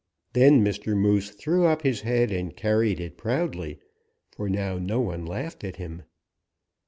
"Then 0.33 0.65
Mr. 0.65 0.97
Moose 0.97 1.29
threw 1.29 1.67
up 1.67 1.83
his 1.83 2.01
head 2.01 2.31
and 2.31 2.55
carried 2.57 2.99
it 2.99 3.17
proudly, 3.17 3.77
for 4.31 4.49
now 4.49 4.79
no 4.79 4.99
one 4.99 5.27
laughed 5.27 5.63
at 5.63 5.75
him. 5.75 6.01